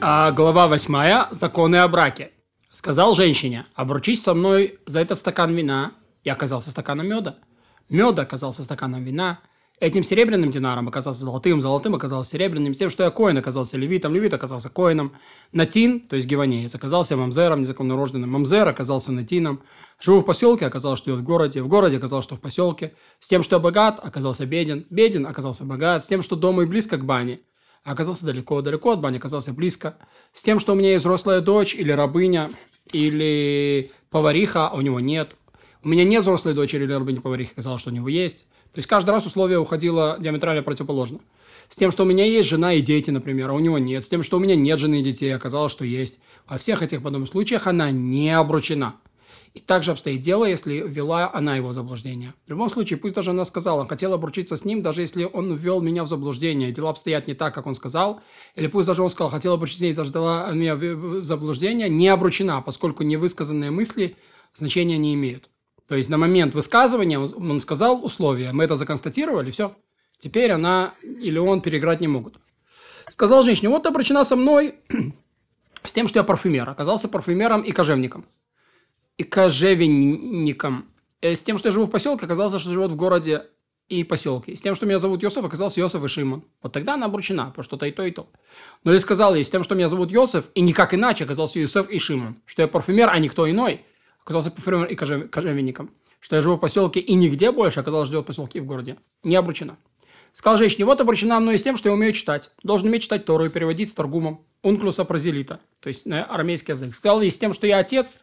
[0.00, 1.32] А, глава 8.
[1.32, 2.30] Законы о браке.
[2.72, 5.90] Сказал женщине, обручись со мной за этот стакан вина.
[6.22, 7.38] И оказался стаканом меда.
[7.88, 9.40] Меда оказался стаканом вина.
[9.80, 14.12] Этим серебряным динаром оказался золотым, золотым оказался серебряным, с тем, что я коин оказался левитом,
[14.12, 15.12] левит оказался коином,
[15.52, 19.62] натин, то есть гиванеец, оказался мамзером, незаконнорожденным, мамзер оказался натином,
[20.00, 23.28] живу в поселке, оказалось, что я в городе, в городе оказалось, что в поселке, с
[23.28, 26.96] тем, что я богат, оказался беден, беден оказался богат, с тем, что дома и близко
[26.96, 27.38] к бане,
[27.92, 29.96] оказался далеко, далеко от бани оказался близко,
[30.34, 32.50] с тем, что у меня есть взрослая дочь или рабыня,
[32.92, 35.36] или повариха, а у него нет,
[35.82, 38.88] у меня нет взрослой дочери или рабыни повариха, оказалось, что у него есть, то есть
[38.88, 41.20] каждый раз условие уходило диаметрально противоположно.
[41.68, 44.04] С тем, что у меня есть жена и дети, например, а у него нет.
[44.04, 46.18] С тем, что у меня нет жены и детей, оказалось, что есть.
[46.46, 48.94] Во всех этих подобных случаях она не обручена.
[49.54, 52.34] И также обстоит дело, если ввела она его в заблуждение.
[52.46, 55.80] В любом случае, пусть даже она сказала, хотела обручиться с ним, даже если он ввел
[55.80, 58.20] меня в заблуждение, дела обстоят не так, как он сказал,
[58.54, 62.08] или пусть даже он сказал, хотела обручиться с ней, даже дала меня в заблуждение, не
[62.08, 64.16] обручена, поскольку невысказанные мысли
[64.54, 65.50] значения не имеют.
[65.88, 69.74] То есть на момент высказывания он сказал условия, мы это законстатировали, все.
[70.18, 72.38] Теперь она или он переиграть не могут.
[73.08, 74.74] Сказал женщине, вот ты обращена со мной
[75.82, 76.68] с тем, что я парфюмер.
[76.68, 78.26] Оказался парфюмером и кожевником.
[79.18, 80.86] И кожевенником.
[81.20, 83.44] Э, с тем, что я живу в поселке, оказался, что живет в городе
[83.88, 84.54] и поселке.
[84.54, 86.44] С тем, что меня зовут Йосиф, оказался Йосиф и Шимон.
[86.62, 88.30] Вот тогда она обручена, потому что то и то, и то.
[88.84, 91.88] Но я сказал ей, с тем, что меня зовут Йосиф, и никак иначе оказался Йосиф
[91.90, 92.36] и Шимон.
[92.46, 93.84] Что я парфюмер, а никто иной–
[94.28, 95.90] оказался парфюмером и кожевенником.
[96.20, 98.96] Что я живу в поселке и нигде больше, оказалось, живет в поселке и в городе.
[99.22, 99.78] Не обручена.
[100.34, 102.50] Сказал женщине, вот обручена мной с тем, что я умею читать.
[102.62, 104.44] Должен уметь читать Тору и переводить с торгумом.
[104.62, 106.94] Унклуса прозелита, то есть на арамейский язык.
[106.94, 108.16] Сказал ей с тем, что я отец,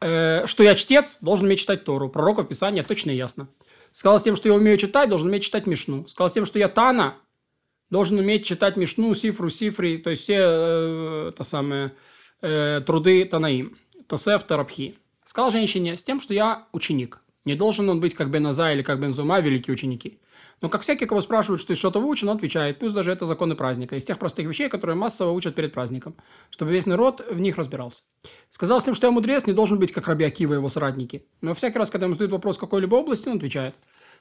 [0.00, 2.08] э, что я чтец, должен уметь читать Тору.
[2.08, 3.48] Пророков Писания точно и ясно.
[3.92, 6.06] Сказал с тем, что я умею читать, должен уметь читать Мишну.
[6.06, 7.16] Сказал с тем, что я Тана,
[7.90, 11.92] должен уметь читать Мишну, Сифру, Сифри, то есть все э, то самое,
[12.42, 13.76] э, труды Танаим.
[14.06, 14.96] Тосеф, Тарабхи.
[15.24, 17.20] Сказал женщине с тем, что я ученик.
[17.44, 20.20] Не должен он быть как Беназа или как Бензума, великие ученики.
[20.62, 23.96] Но как всякий, кого спрашивают, что что-то выучен, он отвечает, пусть даже это законы праздника,
[23.96, 26.16] из тех простых вещей, которые массово учат перед праздником,
[26.50, 28.04] чтобы весь народ в них разбирался.
[28.48, 31.26] Сказал с тем, что я мудрец, не должен быть как Раби и его соратники.
[31.42, 33.74] Но всякий раз, когда ему задают вопрос какой-либо области, он отвечает.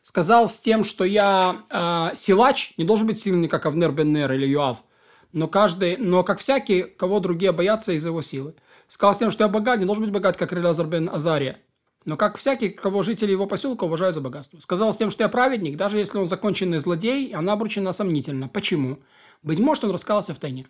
[0.03, 4.45] Сказал с тем, что я э, силач, не должен быть сильный, как Авнер Беннер или
[4.45, 4.83] Юав,
[5.31, 8.55] но каждый, но как всякий, кого другие боятся из-за его силы.
[8.87, 11.57] Сказал с тем, что я богат, не должен быть богат, как Релазар бен Азария.
[12.05, 14.59] Но как всякий, кого жители его поселка уважают за богатство.
[14.59, 18.47] Сказал с тем, что я праведник, даже если он законченный злодей, она обручена сомнительно.
[18.47, 18.99] Почему?
[19.41, 20.67] Быть может, он раскался в тайне.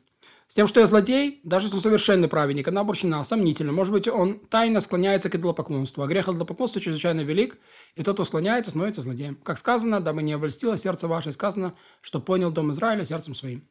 [0.47, 3.71] С тем, что я злодей, даже если он совершенный праведник, она обручена сомнительно.
[3.71, 6.03] Может быть, он тайно склоняется к идолопоклонству.
[6.03, 7.57] А грех идолопоклонства чрезвычайно велик,
[7.95, 9.35] и тот, кто склоняется, становится злодеем.
[9.43, 13.67] Как сказано, дабы не обольстило сердце ваше, сказано, что понял дом Израиля сердцем своим.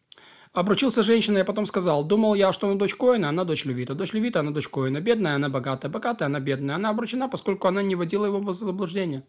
[0.54, 3.94] Обручился женщиной, я потом сказал, думал я, что она дочь Коина, она дочь Левита.
[3.97, 5.00] Дочь Левита, она дочь Коина.
[5.00, 5.88] Бедная, она богатая.
[5.88, 6.76] Богатая, она бедная.
[6.76, 9.25] Она обручена, поскольку она не водила его в заблуждение.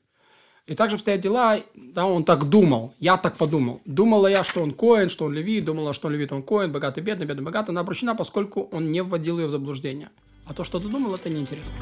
[0.67, 3.81] И также обстоят дела, да, он так думал, я так подумал.
[3.85, 7.01] Думала я, что он коин, что он левит, думала, что он левит, он коин, богатый,
[7.01, 7.71] бедный, бедный, богатый.
[7.71, 10.09] Она обручена, поскольку он не вводил ее в заблуждение.
[10.45, 11.73] А то, что ты думал, это неинтересно.